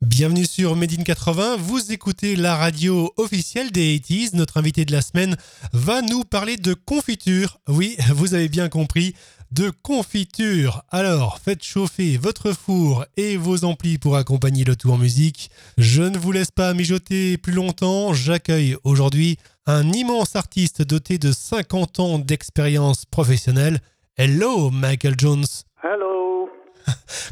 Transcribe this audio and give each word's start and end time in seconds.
Bienvenue 0.00 0.44
sur 0.44 0.76
Made 0.76 0.92
in 0.96 1.02
80, 1.02 1.56
vous 1.56 1.90
écoutez 1.90 2.36
la 2.36 2.54
radio 2.54 3.12
officielle 3.16 3.72
des 3.72 3.98
80s. 3.98 4.36
Notre 4.36 4.56
invité 4.56 4.84
de 4.84 4.92
la 4.92 5.02
semaine 5.02 5.36
va 5.72 6.02
nous 6.02 6.22
parler 6.22 6.56
de 6.56 6.72
confiture. 6.72 7.58
Oui, 7.66 7.96
vous 8.14 8.34
avez 8.34 8.48
bien 8.48 8.68
compris, 8.68 9.16
de 9.50 9.70
confiture. 9.82 10.84
Alors, 10.90 11.40
faites 11.40 11.64
chauffer 11.64 12.16
votre 12.16 12.52
four 12.52 13.06
et 13.16 13.36
vos 13.36 13.64
amplis 13.64 13.98
pour 13.98 14.16
accompagner 14.16 14.62
le 14.62 14.76
tout 14.76 14.92
en 14.92 14.98
musique. 14.98 15.50
Je 15.78 16.04
ne 16.04 16.16
vous 16.16 16.30
laisse 16.30 16.52
pas 16.52 16.74
mijoter 16.74 17.36
plus 17.36 17.52
longtemps. 17.52 18.12
J'accueille 18.14 18.76
aujourd'hui 18.84 19.36
un 19.66 19.90
immense 19.90 20.36
artiste 20.36 20.80
doté 20.80 21.18
de 21.18 21.32
50 21.32 21.98
ans 21.98 22.18
d'expérience 22.20 23.04
professionnelle. 23.04 23.80
Hello, 24.16 24.70
Michael 24.70 25.16
Jones. 25.18 25.46
Hello. 25.82 26.17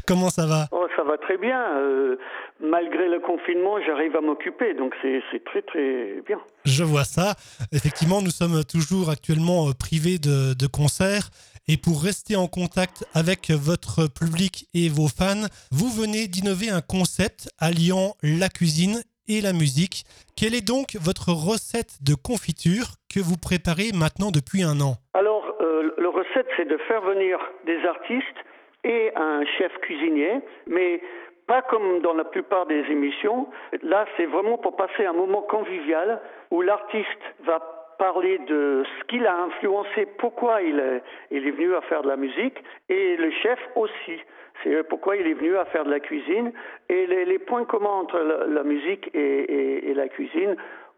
Comment 0.05 0.29
ça 0.29 0.45
va? 0.45 0.67
Oh, 0.71 0.87
ça 0.95 1.03
va 1.03 1.17
très 1.17 1.37
bien. 1.37 1.61
Euh, 1.77 2.17
malgré 2.59 3.07
le 3.07 3.19
confinement, 3.19 3.79
j'arrive 3.85 4.15
à 4.15 4.21
m'occuper, 4.21 4.73
donc 4.73 4.93
c'est 5.01 5.43
très 5.45 5.61
très 5.61 6.21
bien. 6.25 6.39
Je 6.65 6.83
vois 6.83 7.03
ça. 7.03 7.35
Effectivement, 7.71 8.21
nous 8.21 8.31
sommes 8.31 8.63
toujours 8.63 9.09
actuellement 9.09 9.69
euh, 9.69 9.71
privés 9.73 10.19
de, 10.19 10.53
de 10.53 10.67
concerts. 10.67 11.29
Et 11.69 11.75
pour 11.75 12.01
rester 12.01 12.37
en 12.37 12.47
contact 12.47 13.05
avec 13.13 13.51
votre 13.51 14.07
public 14.07 14.67
et 14.73 14.87
vos 14.87 15.09
fans, 15.09 15.47
vous 15.69 15.89
venez 15.89 16.27
d'innover 16.27 16.69
un 16.69 16.79
concept 16.79 17.49
alliant 17.59 18.15
la 18.23 18.47
cuisine 18.47 19.03
et 19.27 19.41
la 19.41 19.51
musique. 19.51 20.05
Quelle 20.37 20.55
est 20.55 20.65
donc 20.65 20.95
votre 21.01 21.33
recette 21.33 21.97
de 22.01 22.15
confiture 22.15 22.95
que 23.13 23.19
vous 23.19 23.35
préparez 23.35 23.91
maintenant 23.93 24.31
depuis 24.31 24.63
un 24.63 24.79
an? 24.79 24.95
Alors, 25.13 25.43
euh, 25.59 25.91
le 25.97 26.07
recette, 26.07 26.47
c'est 26.55 26.69
de 26.69 26.77
faire 26.87 27.01
venir 27.01 27.37
des 27.65 27.83
artistes 27.85 28.39
et 28.83 29.11
un 29.15 29.45
chef 29.57 29.71
cuisinier, 29.79 30.41
mais 30.67 31.01
pas 31.47 31.61
comme 31.61 32.01
dans 32.01 32.13
la 32.13 32.25
plupart 32.25 32.65
des 32.65 32.83
émissions. 32.91 33.47
Là, 33.81 34.05
c'est 34.17 34.25
vraiment 34.25 34.57
pour 34.57 34.75
passer 34.75 35.05
un 35.05 35.13
moment 35.13 35.41
convivial 35.41 36.21
où 36.51 36.61
l'artiste 36.61 37.07
va 37.45 37.59
parler 37.97 38.37
de 38.39 38.83
ce 38.85 39.03
qu'il 39.05 39.25
a 39.25 39.35
influencé, 39.35 40.05
pourquoi 40.17 40.61
il 40.61 40.79
est, 40.79 41.39
venu 41.39 41.73
à 41.75 41.81
faire 41.81 42.03
de 42.03 42.09
la 42.09 42.15
musique, 42.17 42.63
et 42.89 43.17
le 43.17 43.31
chef 43.31 43.59
aussi. 43.75 44.19
C'est 44.63 44.87
pourquoi 44.87 45.15
il 45.17 45.27
est 45.27 45.33
venu 45.33 45.55
à 45.55 45.65
faire 45.65 45.85
de 45.85 45.91
la 45.91 45.99
cuisine. 45.99 46.51
Et 46.89 47.05
les, 47.07 47.39
points 47.39 47.65
communs 47.65 47.89
entre 47.89 48.19
la, 48.19 48.63
musique 48.63 49.09
et, 49.13 49.93
la 49.93 50.07
cuisine, 50.07 50.55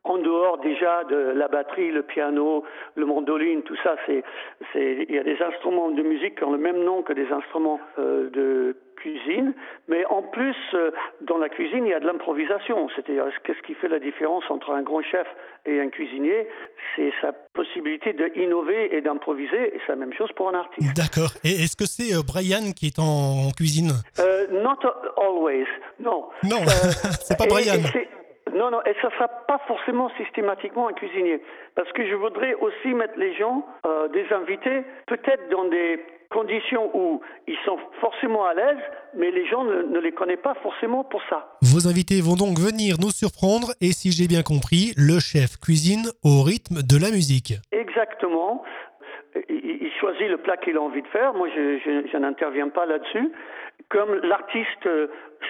en 0.10 0.18
dehors 0.18 0.58
déjà 0.58 1.04
de 1.04 1.34
la 1.36 1.48
batterie, 1.48 1.92
le 1.92 2.02
piano, 2.02 2.64
le 2.96 3.06
mandoline, 3.06 3.62
tout 3.62 3.78
ça, 3.84 3.96
c'est, 4.08 4.24
c'est, 4.74 5.06
il 5.08 5.16
y 5.16 5.20
a 5.20 5.24
des 5.24 5.38
instruments 5.42 5.92
de 5.92 6.02
musique 6.02 6.38
qui 6.38 6.44
ont 6.44 6.52
le 6.52 6.58
même 6.58 6.84
nom 6.84 7.04
que 7.04 7.14
des 7.14 7.32
instruments 7.32 7.80
euh, 8.00 8.30
de 8.32 8.76
cuisine, 8.96 9.54
mais 9.88 10.04
en 10.06 10.24
plus, 10.24 10.56
euh, 10.74 10.92
dans 11.22 11.38
la 11.38 11.48
cuisine, 11.48 11.86
il 11.86 11.92
y 11.92 11.94
a 11.94 12.00
de 12.00 12.08
l'improvisation. 12.08 12.90
C'est-à-dire, 12.96 13.26
qu'est-ce 13.44 13.62
qui 13.62 13.76
fait 13.76 13.88
la 13.88 14.00
différence 14.00 14.44
entre 14.50 14.72
un 14.72 14.82
grand 14.82 15.04
chef 15.04 15.28
et 15.68 15.80
un 15.80 15.90
cuisinier? 15.90 16.48
C'est 16.96 17.14
sa 17.22 17.32
possibilité 17.54 18.14
d'innover 18.14 18.96
et 18.96 19.02
d'improviser, 19.02 19.76
et 19.76 19.80
c'est 19.86 19.94
la 19.94 19.96
même 19.96 20.14
chose 20.14 20.32
pour 20.36 20.50
un 20.50 20.56
artiste. 20.56 20.96
D'accord. 20.98 21.32
Et 21.44 21.52
est-ce 21.64 21.78
que 21.78 21.86
c'est 21.86 22.16
euh, 22.16 22.24
Brian 22.28 22.74
qui 22.76 22.88
est 22.88 23.00
en, 23.00 23.48
en 23.48 23.52
cuisine? 23.52 23.92
Euh, 24.20 24.48
Not 24.64 24.82
always, 25.18 25.68
non. 26.00 26.30
Non, 26.44 26.66
c'est 27.22 27.38
pas 27.38 27.46
Brian. 27.46 27.76
Et, 27.96 28.00
et 28.00 28.19
non, 28.60 28.72
non, 28.72 28.82
et 28.86 28.94
ça 29.02 29.08
ne 29.08 29.14
sera 29.14 29.30
pas 29.48 29.60
forcément 29.68 30.12
systématiquement 30.18 30.90
un 30.90 30.94
cuisinier. 30.94 31.42
Parce 31.76 31.90
que 31.94 32.06
je 32.06 32.14
voudrais 32.14 32.56
aussi 32.56 32.94
mettre 32.94 33.18
les 33.18 33.34
gens, 33.38 33.66
euh, 33.86 34.10
des 34.10 34.26
invités, 34.34 34.84
peut-être 35.08 35.50
dans 35.50 35.64
des 35.70 35.98
conditions 36.30 36.92
où 36.94 37.22
ils 37.48 37.58
sont 37.64 37.78
forcément 38.02 38.46
à 38.46 38.54
l'aise, 38.54 38.84
mais 39.16 39.32
les 39.32 39.48
gens 39.48 39.64
ne, 39.64 39.84
ne, 39.84 40.00
les 40.00 40.12
connaissent 40.12 40.44
pas 40.44 40.56
forcément 40.62 41.06
pour 41.06 41.22
ça. 41.30 41.58
Vos 41.62 41.88
invités 41.88 42.20
vont 42.20 42.36
donc 42.36 42.60
venir 42.60 42.98
nous 43.00 43.12
surprendre 43.12 43.70
et 43.80 43.94
si 43.94 44.12
j'ai 44.12 44.28
bien 44.28 44.44
compris, 44.44 44.92
le 44.98 45.20
chef 45.20 45.56
cuisine 45.58 46.12
au 46.26 46.44
rythme 46.44 46.84
de 46.84 47.02
la 47.02 47.12
musique. 47.12 47.54
Exactement. 47.72 48.62
Il, 49.50 49.92
choisit 50.00 50.30
le 50.30 50.38
plat 50.38 50.58
qu'il 50.58 50.78
a 50.78 50.82
envie 50.82 51.02
de 51.02 51.08
faire. 51.08 51.34
Moi, 51.34 51.50
je, 51.56 51.80
je, 51.80 52.08
je 52.12 52.18
n'interviens 52.18 52.70
pas 52.70 52.86
là-dessus. 52.86 53.32
Comme 53.90 54.16
l'artiste 54.24 54.88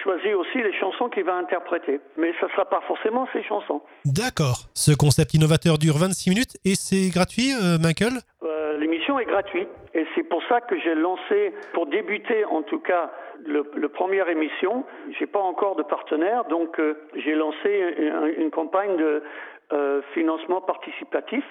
choisit 0.02 0.34
aussi 0.34 0.62
les 0.62 0.72
chansons 0.78 1.08
qu'il 1.08 1.24
va 1.24 1.36
interpréter. 1.36 2.00
Mais 2.16 2.32
ce 2.40 2.46
ne 2.46 2.50
sera 2.50 2.64
pas 2.64 2.80
forcément 2.86 3.26
ses 3.32 3.42
chansons. 3.42 3.82
D'accord. 4.04 4.68
Ce 4.74 4.92
concept 4.96 5.34
innovateur 5.34 5.78
dure 5.78 5.96
26 5.98 6.30
minutes 6.30 6.56
et 6.64 6.74
c'est 6.74 7.10
gratuit, 7.10 7.52
euh, 7.52 7.78
Michael? 7.78 8.20
Euh, 8.42 8.78
L'émission 8.78 9.18
est 9.18 9.24
gratuite 9.24 9.68
et 9.94 10.06
c'est 10.14 10.22
pour 10.22 10.42
ça 10.48 10.60
que 10.60 10.78
j'ai 10.78 10.94
lancé, 10.94 11.52
pour 11.74 11.86
débuter 11.86 12.44
en 12.44 12.62
tout 12.62 12.78
cas, 12.78 13.10
le, 13.44 13.70
le 13.74 13.88
première 13.88 14.28
émission. 14.28 14.84
J'ai 15.18 15.26
pas 15.26 15.40
encore 15.40 15.76
de 15.76 15.82
partenaire, 15.82 16.44
donc 16.44 16.78
euh, 16.78 16.94
j'ai 17.16 17.34
lancé 17.34 17.94
une, 17.98 18.44
une, 18.44 18.50
campagne 18.50 18.96
de 18.96 19.22
euh, 19.72 20.02
financement 20.14 20.60
participatif 20.60 21.44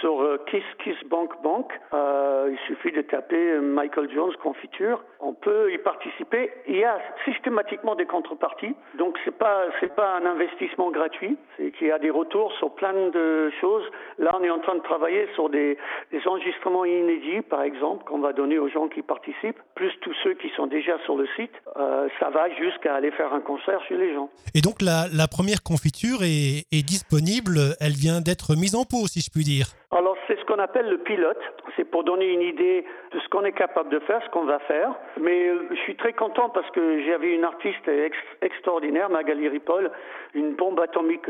sur 0.00 0.20
euh, 0.20 0.38
Kiss 0.50 0.64
Kiss 0.82 0.96
Bank 1.08 1.30
Bank. 1.42 1.72
Euh, 1.92 2.50
il 2.52 2.58
suffit 2.66 2.92
de 2.92 3.02
taper 3.02 3.60
Michael 3.60 4.08
Jones 4.14 4.32
confiture. 4.42 5.02
On 5.20 5.34
peut 5.34 5.72
y 5.72 5.78
participer. 5.78 6.50
Il 6.66 6.76
y 6.76 6.84
a 6.84 6.98
systématiquement 7.24 7.94
des 7.94 8.06
contreparties. 8.06 8.74
Donc 8.98 9.18
c'est 9.24 9.36
pas 9.36 9.64
c'est 9.80 9.94
pas 9.94 10.16
un 10.16 10.26
investissement 10.26 10.90
gratuit. 10.90 11.36
C'est 11.56 11.72
qu'il 11.72 11.88
y 11.88 11.92
a 11.92 11.98
des 11.98 12.10
retours 12.10 12.52
sur 12.58 12.74
plein 12.74 12.92
de 12.92 13.50
choses. 13.60 13.84
Là, 14.18 14.36
on 14.38 14.42
est 14.42 14.50
en 14.50 14.60
train 14.60 14.76
de 14.76 14.82
travailler 14.82 15.26
sur 15.34 15.48
des, 15.48 15.76
enregistrements 16.26 16.84
inédits, 16.84 17.42
par 17.42 17.62
exemple, 17.62 18.04
qu'on 18.04 18.20
va 18.20 18.32
donner 18.32 18.58
aux 18.58 18.68
gens 18.68 18.88
qui 18.88 19.02
participent, 19.02 19.58
plus 19.74 19.90
tous 20.00 20.14
ceux 20.22 20.34
qui 20.34 20.48
sont 20.56 20.66
déjà 20.66 20.98
sur 21.04 21.16
le 21.16 21.26
site. 21.36 21.52
Euh, 21.76 22.08
ça 22.18 22.30
va 22.30 22.48
jusqu'à 22.54 22.94
aller 22.94 23.10
faire 23.12 23.32
un 23.32 23.40
concert 23.40 23.80
chez 23.88 23.96
les 23.96 24.14
gens. 24.14 24.30
Et 24.54 24.60
donc 24.60 24.82
la, 24.82 25.06
la 25.12 25.28
première 25.28 25.62
confiture 25.62 26.22
est, 26.22 26.66
est 26.72 26.86
disponible. 26.86 27.76
Elle 27.80 27.92
vient 27.92 28.20
d'être 28.20 28.54
mise 28.54 28.74
en 28.74 28.84
pot, 28.84 29.06
si 29.08 29.20
je 29.20 29.30
puis 29.30 29.44
dire. 29.44 29.69
C'est 30.30 30.38
ce 30.38 30.44
qu'on 30.44 30.60
appelle 30.60 30.88
le 30.88 30.98
pilote, 30.98 31.40
c'est 31.74 31.82
pour 31.82 32.04
donner 32.04 32.32
une 32.32 32.42
idée 32.42 32.84
de 33.10 33.18
ce 33.18 33.28
qu'on 33.30 33.44
est 33.44 33.50
capable 33.50 33.88
de 33.88 33.98
faire, 33.98 34.22
ce 34.24 34.30
qu'on 34.30 34.44
va 34.44 34.60
faire. 34.60 34.94
Mais 35.20 35.48
euh, 35.48 35.66
je 35.70 35.80
suis 35.80 35.96
très 35.96 36.12
content 36.12 36.48
parce 36.50 36.70
que 36.70 37.02
j'avais 37.02 37.34
une 37.34 37.42
artiste 37.42 37.88
ex 37.88 38.16
extraordinaire, 38.40 39.10
Magali 39.10 39.48
Ripoll, 39.48 39.90
une 40.34 40.54
bombe 40.54 40.78
atomique 40.78 41.26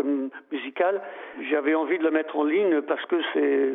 musicale. 0.52 1.00
J'avais 1.48 1.74
envie 1.74 1.98
de 1.98 2.04
la 2.04 2.10
mettre 2.10 2.36
en 2.36 2.44
ligne 2.44 2.82
parce 2.82 3.02
que 3.06 3.16
c'est 3.32 3.72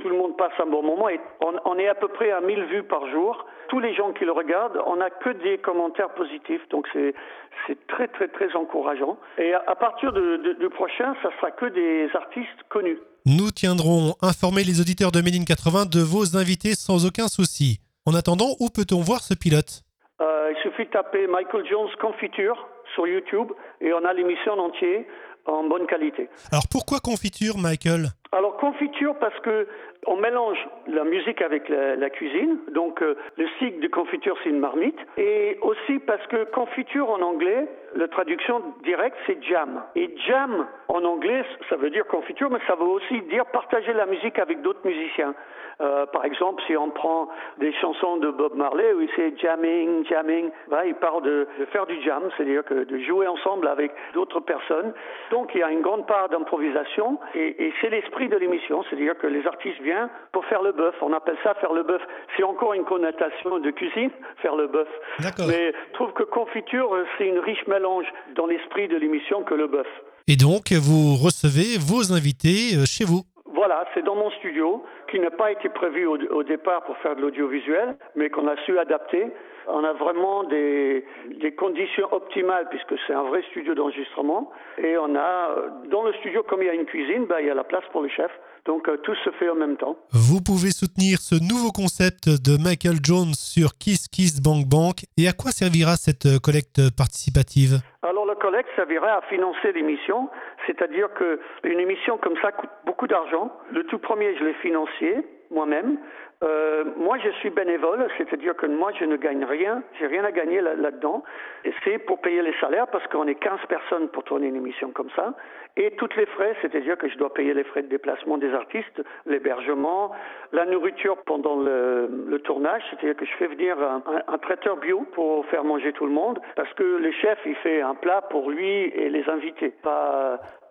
tout 0.00 0.08
le 0.08 0.16
monde 0.16 0.34
passe 0.38 0.58
un 0.58 0.66
bon 0.66 0.82
moment 0.82 1.10
et 1.10 1.20
on, 1.42 1.78
est 1.78 1.88
à 1.88 1.94
peu 1.94 2.08
près 2.08 2.30
à 2.30 2.40
1000 2.40 2.64
vues 2.64 2.84
par 2.84 3.06
jour. 3.08 3.44
Tous 3.68 3.80
les 3.80 3.92
gens 3.92 4.12
qui 4.12 4.24
le 4.24 4.32
regardent, 4.32 4.80
on 4.86 4.96
n'a 4.96 5.10
que 5.10 5.28
des 5.28 5.58
commentaires 5.58 6.14
positifs, 6.14 6.66
donc 6.70 6.88
c'est 6.94 7.86
très 7.86 8.08
très 8.08 8.28
très 8.28 8.56
encourageant. 8.56 9.18
Et 9.36 9.52
à, 9.52 9.62
à 9.66 9.74
partir 9.74 10.10
du 10.14 10.70
prochain, 10.70 11.14
ça 11.22 11.30
sera 11.36 11.50
que 11.50 11.66
des 11.66 12.08
artistes 12.14 12.62
connus. 12.70 12.98
Nous 13.26 13.50
tiendrons 13.52 14.12
informer 14.20 14.64
les 14.64 14.82
auditeurs 14.82 15.10
de 15.10 15.22
Méline 15.22 15.46
80 15.46 15.86
de 15.88 16.00
vos 16.00 16.36
invités 16.36 16.74
sans 16.74 17.06
aucun 17.06 17.26
souci. 17.26 17.80
En 18.04 18.12
attendant, 18.12 18.52
où 18.60 18.68
peut-on 18.68 19.00
voir 19.00 19.20
ce 19.20 19.32
pilote? 19.32 19.80
Euh, 20.20 20.52
Il 20.52 20.60
suffit 20.60 20.84
de 20.84 20.90
taper 20.90 21.26
Michael 21.26 21.64
Jones 21.64 21.88
Confiture 22.02 22.68
sur 22.94 23.06
YouTube 23.06 23.48
et 23.80 23.94
on 23.94 24.04
a 24.04 24.12
l'émission 24.12 24.52
en 24.52 24.68
entier 24.68 25.06
en 25.46 25.64
bonne 25.64 25.86
qualité. 25.86 26.28
Alors 26.52 26.68
pourquoi 26.70 27.00
confiture, 27.00 27.56
Michael? 27.56 28.12
Alors 28.32 28.58
confiture 28.58 29.18
parce 29.18 29.40
que 29.40 29.68
on 30.06 30.16
mélange 30.16 30.58
la 30.86 31.04
musique 31.04 31.40
avec 31.42 31.68
la, 31.68 32.10
cuisine, 32.10 32.58
donc 32.72 33.02
euh, 33.02 33.16
le 33.36 33.46
cycle 33.58 33.80
de 33.80 33.88
confiture 33.88 34.36
c'est 34.42 34.50
une 34.50 34.60
marmite, 34.60 34.98
et 35.16 35.58
aussi 35.62 35.98
parce 36.00 36.26
que 36.26 36.44
confiture 36.44 37.10
en 37.10 37.20
anglais, 37.20 37.66
la 37.96 38.08
traduction 38.08 38.62
directe 38.82 39.16
c'est 39.26 39.42
jam. 39.42 39.82
Et 39.96 40.14
jam 40.26 40.66
en 40.88 41.04
anglais 41.04 41.44
ça 41.68 41.76
veut 41.76 41.90
dire 41.90 42.06
confiture, 42.06 42.50
mais 42.50 42.60
ça 42.66 42.74
veut 42.74 42.86
aussi 42.86 43.20
dire 43.22 43.46
partager 43.46 43.92
la 43.92 44.06
musique 44.06 44.38
avec 44.38 44.62
d'autres 44.62 44.86
musiciens. 44.86 45.34
Euh, 45.80 46.06
par 46.06 46.24
exemple, 46.24 46.62
si 46.66 46.76
on 46.76 46.90
prend 46.90 47.28
des 47.58 47.72
chansons 47.74 48.16
de 48.18 48.30
Bob 48.30 48.54
Marley 48.54 48.92
où 48.92 49.06
c'est 49.16 49.38
jamming, 49.38 50.06
jamming, 50.08 50.50
bah, 50.68 50.86
il 50.86 50.94
parle 50.94 51.22
de, 51.22 51.48
de 51.58 51.64
faire 51.66 51.86
du 51.86 52.00
jam, 52.02 52.22
c'est-à-dire 52.36 52.64
que 52.64 52.84
de 52.84 52.98
jouer 53.00 53.26
ensemble 53.26 53.68
avec 53.68 53.92
d'autres 54.14 54.40
personnes. 54.40 54.92
Donc 55.30 55.50
il 55.54 55.60
y 55.60 55.62
a 55.62 55.70
une 55.70 55.82
grande 55.82 56.06
part 56.06 56.28
d'improvisation 56.28 57.18
et, 57.34 57.66
et 57.66 57.72
c'est 57.80 57.90
l'esprit 57.90 58.28
de 58.28 58.36
l'émission, 58.36 58.82
c'est-à-dire 58.84 59.16
que 59.18 59.26
les 59.26 59.46
artistes 59.46 59.80
viennent 59.80 60.08
pour 60.32 60.44
faire 60.46 60.62
le 60.62 60.72
bœuf. 60.72 60.94
On 61.02 61.12
appelle 61.12 61.36
ça 61.42 61.54
faire 61.54 61.72
le 61.72 61.82
bœuf. 61.82 62.02
C'est 62.36 62.44
encore 62.44 62.74
une 62.74 62.84
connotation 62.84 63.58
de 63.58 63.70
cuisine, 63.70 64.10
faire 64.42 64.56
le 64.56 64.66
bœuf. 64.66 64.88
Mais 65.20 65.72
je 65.72 65.92
trouve 65.94 66.12
que 66.12 66.22
confiture, 66.22 66.90
c'est 67.18 67.26
une 67.26 67.38
riche 67.38 67.66
mélange 67.66 68.06
dans 68.34 68.46
l'esprit 68.46 68.88
de 68.88 68.96
l'émission 68.96 69.42
que 69.42 69.54
le 69.54 69.66
bœuf. 69.66 69.86
Et 70.26 70.36
donc, 70.36 70.72
vous 70.72 71.16
recevez 71.16 71.76
vos 71.78 72.12
invités 72.12 72.76
euh, 72.76 72.86
chez 72.86 73.04
vous 73.04 73.22
voilà, 73.66 73.86
c'est 73.94 74.04
dans 74.04 74.14
mon 74.14 74.30
studio, 74.32 74.84
qui 75.10 75.18
n'a 75.18 75.30
pas 75.30 75.50
été 75.50 75.70
prévu 75.70 76.04
au, 76.04 76.18
au, 76.18 76.42
départ 76.42 76.84
pour 76.84 76.98
faire 76.98 77.16
de 77.16 77.22
l'audiovisuel, 77.22 77.96
mais 78.14 78.28
qu'on 78.28 78.46
a 78.46 78.56
su 78.66 78.78
adapter. 78.78 79.32
On 79.66 79.82
a 79.82 79.94
vraiment 79.94 80.44
des, 80.44 81.06
des 81.40 81.54
conditions 81.54 82.12
optimales, 82.12 82.68
puisque 82.68 82.94
c'est 83.06 83.14
un 83.14 83.22
vrai 83.22 83.42
studio 83.50 83.74
d'enregistrement. 83.74 84.50
Et 84.76 84.98
on 84.98 85.16
a, 85.16 85.48
dans 85.90 86.02
le 86.02 86.12
studio, 86.20 86.42
comme 86.42 86.60
il 86.60 86.66
y 86.66 86.68
a 86.68 86.74
une 86.74 86.84
cuisine, 86.84 87.24
ben, 87.24 87.36
il 87.40 87.46
y 87.46 87.50
a 87.50 87.54
la 87.54 87.64
place 87.64 87.84
pour 87.90 88.02
le 88.02 88.10
chef. 88.10 88.30
Donc 88.66 88.88
euh, 88.88 88.96
tout 88.98 89.14
se 89.24 89.30
fait 89.38 89.48
en 89.48 89.54
même 89.54 89.76
temps. 89.76 89.96
Vous 90.12 90.40
pouvez 90.40 90.70
soutenir 90.70 91.18
ce 91.20 91.34
nouveau 91.34 91.70
concept 91.70 92.28
de 92.28 92.56
Michael 92.56 92.96
Jones 93.02 93.34
sur 93.34 93.76
Kiss 93.78 94.08
Kiss 94.08 94.40
Bank 94.40 94.66
Bank. 94.66 95.04
Et 95.18 95.28
à 95.28 95.32
quoi 95.32 95.50
servira 95.50 95.96
cette 95.96 96.38
collecte 96.40 96.80
participative? 96.96 97.80
Alors 98.02 98.13
le 98.54 98.62
collecte 98.62 98.76
servirait 98.76 99.10
à 99.10 99.20
financer 99.22 99.72
l'émission, 99.72 100.28
c'est-à-dire 100.66 101.12
que 101.14 101.40
une 101.64 101.80
émission 101.80 102.18
comme 102.18 102.36
ça 102.40 102.52
coûte 102.52 102.70
beaucoup 102.86 103.08
d'argent. 103.08 103.50
Le 103.72 103.82
tout 103.84 103.98
premier, 103.98 104.36
je 104.36 104.44
l'ai 104.44 104.54
financé 104.54 105.26
moi-même. 105.50 105.98
Euh, 106.44 106.84
moi, 106.96 107.18
je 107.18 107.30
suis 107.40 107.50
bénévole, 107.50 108.06
c'est-à-dire 108.16 108.54
que 108.54 108.66
moi, 108.66 108.92
je 108.98 109.06
ne 109.06 109.16
gagne 109.16 109.44
rien, 109.44 109.82
j'ai 109.98 110.06
rien 110.06 110.22
à 110.24 110.30
gagner 110.30 110.60
là-dedans. 110.60 111.24
et 111.64 111.72
c'est 111.82 111.98
pour 111.98 112.20
payer 112.20 112.42
les 112.42 112.54
salaires 112.60 112.86
parce 112.86 113.04
qu'on 113.08 113.26
est 113.26 113.34
15 113.34 113.58
personnes 113.68 114.08
pour 114.08 114.22
tourner 114.22 114.46
une 114.46 114.56
émission 114.56 114.92
comme 114.92 115.10
ça. 115.16 115.34
Et 115.76 115.90
toutes 115.92 116.14
les 116.14 116.26
frais, 116.26 116.54
c'est-à-dire 116.62 116.96
que 116.96 117.08
je 117.08 117.16
dois 117.18 117.34
payer 117.34 117.52
les 117.52 117.64
frais 117.64 117.82
de 117.82 117.88
déplacement 117.88 118.38
des 118.38 118.52
artistes, 118.54 119.02
l'hébergement, 119.26 120.12
la 120.52 120.66
nourriture 120.66 121.16
pendant 121.24 121.56
le, 121.56 122.38
tournage, 122.44 122.82
c'est-à-dire 122.90 123.16
que 123.16 123.24
je 123.24 123.32
fais 123.36 123.46
venir 123.46 123.76
un, 123.80 124.02
un, 124.28 124.38
traiteur 124.38 124.76
bio 124.76 125.04
pour 125.12 125.46
faire 125.46 125.64
manger 125.64 125.92
tout 125.92 126.04
le 126.04 126.12
monde 126.12 126.38
parce 126.56 126.72
que 126.74 126.82
le 126.82 127.10
chef, 127.10 127.38
il 127.46 127.54
fait 127.56 127.80
un 127.80 127.94
plat 127.94 128.22
pour 128.22 128.50
lui 128.50 128.66
et 128.66 129.08
les 129.08 129.28
invités, 129.28 129.72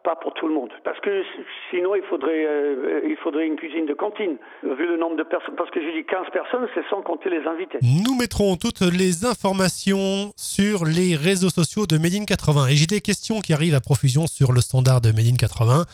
pas 0.03 0.15
pour 0.15 0.33
tout 0.33 0.47
le 0.47 0.53
monde. 0.53 0.71
Parce 0.83 0.99
que 0.99 1.23
sinon, 1.69 1.95
il 1.95 2.03
faudrait, 2.03 2.45
euh, 2.45 3.01
il 3.07 3.15
faudrait 3.17 3.47
une 3.47 3.55
cuisine 3.55 3.85
de 3.85 3.93
cantine, 3.93 4.37
vu 4.63 4.85
le 4.85 4.97
nombre 4.97 5.15
de 5.15 5.23
personnes. 5.23 5.55
Parce 5.55 5.69
que 5.71 5.81
j'ai 5.81 5.93
dit 5.93 6.05
15 6.05 6.27
personnes, 6.31 6.67
c'est 6.75 6.85
sans 6.89 7.01
compter 7.01 7.29
les 7.29 7.45
invités. 7.47 7.79
Nous 7.81 8.15
mettrons 8.15 8.55
toutes 8.57 8.81
les 8.81 9.25
informations 9.25 10.33
sur 10.35 10.85
les 10.85 11.15
réseaux 11.15 11.49
sociaux 11.49 11.85
de 11.87 11.97
Made 11.97 12.25
80. 12.27 12.67
Et 12.67 12.75
j'ai 12.75 12.87
des 12.87 13.01
questions 13.01 13.39
qui 13.39 13.53
arrivent 13.53 13.75
à 13.75 13.81
profusion 13.81 14.27
sur 14.27 14.51
le 14.51 14.61
standard 14.61 15.01
de 15.01 15.09
Made 15.09 15.37
80. 15.37 15.85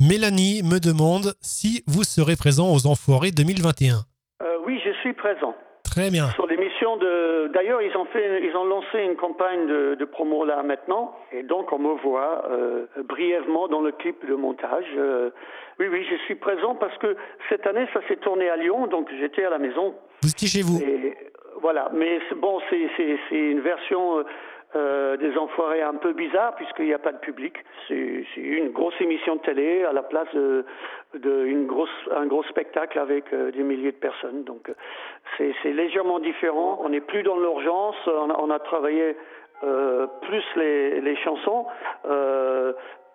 Mélanie 0.00 0.62
me 0.62 0.78
demande 0.78 1.34
si 1.40 1.82
vous 1.86 2.04
serez 2.04 2.36
présent 2.36 2.70
aux 2.72 2.86
Enfoirés 2.86 3.32
2021. 3.32 4.04
Euh, 4.42 4.58
oui, 4.64 4.80
je 4.84 4.92
suis 5.00 5.14
présent. 5.14 5.54
Très 5.84 6.10
bien. 6.10 6.28
Sur 6.30 6.46
l'émission 6.46 6.96
de. 6.96 7.48
D'ailleurs, 7.52 7.82
ils 7.82 7.96
ont 7.96 8.04
fait, 8.06 8.42
ils 8.44 8.56
ont 8.56 8.64
lancé 8.64 8.98
une 9.02 9.16
campagne 9.16 9.66
de, 9.66 10.04
promo 10.04 10.44
là 10.44 10.62
maintenant, 10.62 11.16
et 11.32 11.42
donc 11.42 11.72
on 11.72 11.78
me 11.78 11.94
voit 12.02 12.44
euh, 12.50 12.86
brièvement 13.04 13.68
dans 13.68 13.80
le 13.80 13.92
clip 13.92 14.26
de 14.28 14.34
montage. 14.34 14.86
Euh, 14.96 15.30
oui, 15.78 15.86
oui, 15.90 16.06
je 16.10 16.16
suis 16.24 16.34
présent 16.34 16.74
parce 16.74 16.96
que 16.98 17.16
cette 17.48 17.66
année, 17.66 17.86
ça 17.92 18.00
s'est 18.08 18.16
tourné 18.16 18.48
à 18.48 18.56
Lyon, 18.56 18.86
donc 18.86 19.08
j'étais 19.18 19.44
à 19.44 19.50
la 19.50 19.58
maison. 19.58 19.94
Vous 20.22 20.30
étiez 20.30 20.48
chez 20.48 20.62
vous. 20.62 20.80
voilà, 21.60 21.90
mais 21.94 22.20
bon, 22.36 22.60
c'est 22.70 23.10
une 23.30 23.60
version. 23.60 24.18
Euh, 24.18 24.24
des 24.74 25.36
enfoirés 25.38 25.82
un 25.82 25.94
peu 25.94 26.12
bizarre 26.12 26.54
puisqu'il 26.54 26.86
n'y 26.86 26.94
a 26.94 26.98
pas 26.98 27.12
de 27.12 27.18
public. 27.18 27.54
C'est 27.88 28.24
une 28.36 28.70
grosse 28.70 29.00
émission 29.00 29.36
de 29.36 29.40
télé 29.40 29.84
à 29.84 29.92
la 29.92 30.02
place 30.02 30.28
de, 30.34 30.64
de 31.14 31.64
grosse, 31.66 31.88
gros 32.26 32.42
spectacle 32.44 32.98
avec 32.98 33.34
des 33.34 33.62
milliers 33.62 33.92
de 33.92 33.96
personnes. 33.96 34.44
Donc 34.44 34.70
c'est 35.36 35.72
légèrement 35.72 36.18
différent. 36.18 36.80
On 36.82 36.90
n'est 36.90 37.00
plus 37.00 37.22
dans 37.22 37.38
l'urgence. 37.38 37.96
On, 38.06 38.50
a 38.50 38.58
travaillé 38.58 39.16
euh, 39.64 40.06
plus 40.22 40.44
les, 40.56 41.00
les 41.00 41.16
chansons. 41.16 41.66
Euh, 42.04 42.72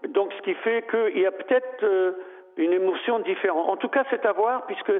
donc, 0.09 0.33
ce 0.33 0.41
qui 0.41 0.53
fait 0.55 0.85
qu'il 0.89 1.19
y 1.19 1.25
a 1.25 1.31
peut-être 1.31 1.83
euh, 1.83 2.11
une 2.57 2.73
émotion 2.73 3.19
différente. 3.19 3.69
En 3.69 3.77
tout 3.77 3.87
cas, 3.87 4.03
c'est 4.09 4.25
à 4.25 4.33
voir 4.33 4.65
puisque 4.65 4.91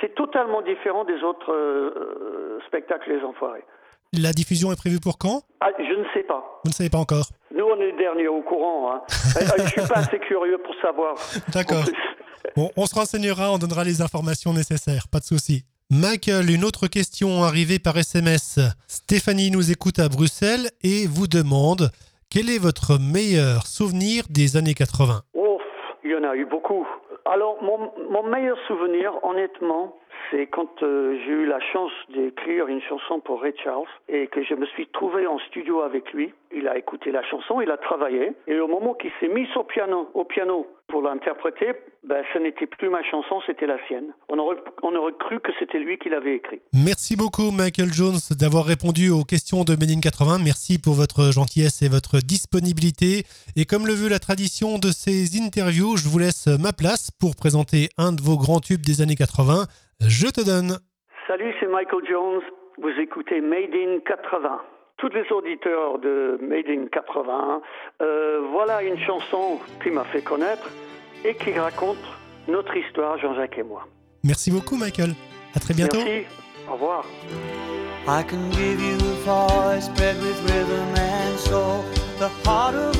c'est 0.00 0.14
totalement 0.14 0.62
différent 0.62 1.04
des 1.04 1.22
autres 1.22 1.52
euh, 1.52 2.58
spectacles 2.66 3.12
Les 3.12 3.22
Enfoirés. 3.22 3.64
La 4.18 4.32
diffusion 4.32 4.72
est 4.72 4.76
prévue 4.76 5.00
pour 5.00 5.18
quand? 5.18 5.42
Ah, 5.60 5.68
Je 5.78 5.98
ne 5.98 6.04
sais 6.14 6.22
pas. 6.22 6.60
Vous 6.64 6.70
ne 6.70 6.74
savez 6.74 6.90
pas 6.90 6.98
encore 6.98 7.26
Nous, 7.54 7.64
on 7.64 7.80
est 7.80 7.92
les 7.92 7.96
derniers 7.98 8.28
au 8.28 8.42
courant. 8.42 8.92
Hein. 8.92 9.02
je 9.08 9.62
ne 9.62 9.68
suis 9.68 9.80
pas 9.82 9.98
assez 10.00 10.18
curieux 10.18 10.58
pour 10.64 10.74
savoir. 10.80 11.14
D'accord. 11.52 11.84
Bon, 12.56 12.70
on 12.76 12.86
se 12.86 12.94
renseignera, 12.94 13.52
on 13.52 13.58
donnera 13.58 13.84
les 13.84 14.00
informations 14.00 14.52
nécessaires, 14.52 15.06
pas 15.10 15.18
de 15.18 15.24
souci. 15.24 15.64
Michael, 15.90 16.50
une 16.50 16.64
autre 16.64 16.86
question 16.88 17.44
arrivée 17.44 17.78
par 17.78 17.96
SMS. 17.96 18.58
Stéphanie 18.88 19.50
nous 19.50 19.70
écoute 19.70 19.98
à 19.98 20.08
Bruxelles 20.08 20.70
et 20.82 21.06
vous 21.06 21.26
demande 21.26 21.90
quel 22.30 22.50
est 22.50 22.58
votre 22.58 22.98
meilleur 22.98 23.66
souvenir 23.66 24.24
des 24.30 24.56
années 24.56 24.74
80 24.74 25.22
Ouf, 25.34 25.62
il 26.04 26.10
y 26.10 26.14
en 26.16 26.24
a 26.28 26.34
eu 26.34 26.44
beaucoup. 26.46 26.86
Alors, 27.28 27.58
mon, 27.62 28.22
meilleur 28.22 28.58
souvenir, 28.66 29.12
honnêtement, 29.24 29.96
c'est 30.30 30.46
quand 30.46 30.82
euh, 30.82 31.18
j'ai 31.24 31.32
eu 31.32 31.46
la 31.46 31.60
chance 31.60 31.90
d'écrire 32.10 32.68
une 32.68 32.80
chanson 32.82 33.18
pour 33.20 33.42
Ray 33.42 33.54
Charles 33.62 33.86
et 34.08 34.28
que 34.28 34.42
je 34.42 34.54
me 34.54 34.64
suis 34.66 34.86
trouvé 34.86 35.26
en 35.26 35.38
studio 35.40 35.82
avec 35.82 36.12
lui. 36.12 36.32
Il 36.52 36.68
a 36.68 36.78
écouté 36.78 37.10
la 37.10 37.22
chanson, 37.24 37.60
il 37.60 37.70
a 37.70 37.76
travaillé 37.76 38.32
et 38.46 38.60
au 38.60 38.68
moment 38.68 38.94
qu'il 38.94 39.10
s'est 39.18 39.28
mis 39.28 39.48
au 39.56 39.64
piano, 39.64 40.08
au 40.14 40.24
piano 40.24 40.66
pour 40.96 41.02
l'interpréter, 41.02 41.72
ben, 42.04 42.24
ce 42.32 42.38
n'était 42.38 42.64
plus 42.66 42.88
ma 42.88 43.02
chanson, 43.02 43.42
c'était 43.44 43.66
la 43.66 43.76
sienne. 43.86 44.14
On 44.30 44.38
aurait, 44.38 44.56
on 44.82 44.96
aurait 44.96 45.12
cru 45.20 45.40
que 45.40 45.52
c'était 45.58 45.78
lui 45.78 45.98
qui 45.98 46.08
l'avait 46.08 46.36
écrit. 46.36 46.62
Merci 46.72 47.16
beaucoup 47.16 47.50
Michael 47.50 47.92
Jones 47.92 48.16
d'avoir 48.30 48.64
répondu 48.64 49.10
aux 49.10 49.22
questions 49.22 49.64
de 49.64 49.76
Ménine 49.76 50.00
80. 50.00 50.38
Merci 50.42 50.78
pour 50.78 50.94
votre 50.94 51.32
gentillesse 51.32 51.82
et 51.82 51.90
votre 51.90 52.20
disponibilité. 52.20 53.24
Et 53.56 53.66
comme 53.66 53.86
le 53.86 53.92
veut 53.92 54.08
la 54.08 54.18
tradition 54.18 54.78
de 54.78 54.88
ces 54.88 55.36
interviews, 55.38 55.98
je 55.98 56.08
vous 56.08 56.18
laisse 56.18 56.46
ma 56.46 56.72
place 56.72 57.10
pour 57.10 57.36
présenter 57.36 57.90
un 57.98 58.12
de 58.12 58.22
vos 58.22 58.38
grands 58.38 58.60
tubes 58.60 58.80
des 58.80 59.02
années 59.02 59.16
80. 59.16 59.68
Je 60.00 60.28
te 60.28 60.40
donne. 60.40 60.78
Salut, 61.28 61.52
c'est 61.60 61.68
Michael 61.68 62.08
Jones. 62.08 62.40
Vous 62.78 62.96
écoutez 62.98 63.42
Made 63.42 63.74
in 63.74 64.00
80. 64.00 64.62
Tous 64.98 65.10
les 65.10 65.30
auditeurs 65.30 65.98
de 65.98 66.38
Made 66.40 66.68
in 66.68 66.86
80, 66.90 67.60
euh, 68.00 68.40
voilà 68.50 68.82
une 68.82 68.98
chanson 68.98 69.60
qui 69.82 69.90
m'a 69.90 70.04
fait 70.04 70.22
connaître 70.22 70.70
et 71.24 71.34
qui 71.34 71.52
raconte 71.52 71.98
notre 72.48 72.74
histoire, 72.76 73.18
Jean-Jacques 73.18 73.58
et 73.58 73.62
moi. 73.62 73.86
Merci 74.24 74.50
beaucoup, 74.50 74.76
Michael. 74.76 75.14
À 75.54 75.60
très 75.60 75.74
bientôt. 75.74 75.98
Merci. 75.98 76.26
Au 76.68 76.72
revoir. 76.72 77.04
I 78.08 78.22
can 78.22 78.50
give 78.52 78.80
you 78.80 78.96
a 78.96 79.14
voice 79.24 79.88
bred 79.96 80.16
with 80.22 80.40
rhythm 80.44 80.94
and 80.96 81.38
soul. 81.40 81.84
The 82.18 82.30
heart 82.44 82.74
of 82.74 82.95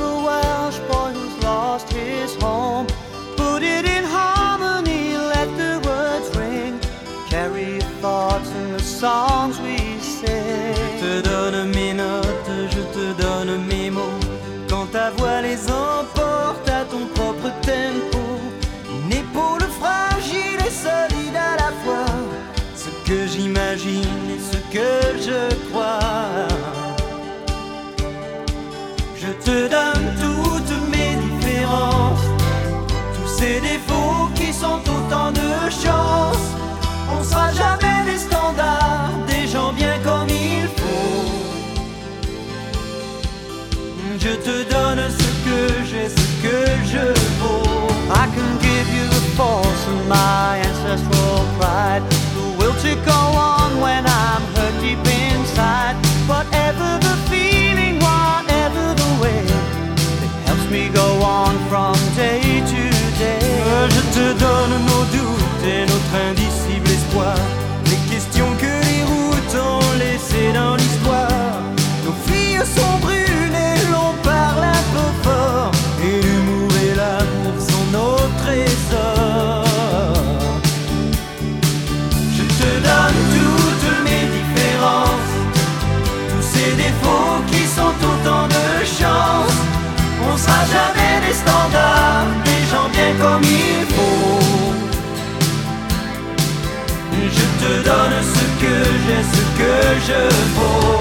que 23.07 23.25
j'imagine 23.25 24.29
et 24.29 24.41
ce 24.51 24.57
que 24.73 24.91
je 25.27 25.55
crois. 25.69 26.47
Je 29.15 29.31
te 29.45 29.69
donne 29.69 30.07
toutes 30.19 30.36
des 91.27 91.33
standards, 91.33 92.27
des 92.45 92.63
gens 92.71 92.89
bien 92.91 93.11
comme 93.21 93.43
il 93.43 93.85
faut. 93.93 94.73
Je 97.37 97.45
te 97.61 97.71
donne 97.83 98.17
ce 98.33 98.45
que 98.61 98.75
j'ai, 99.03 99.23
ce 99.33 99.43
que 99.59 99.73
je 100.07 100.21
vaux. 100.55 100.96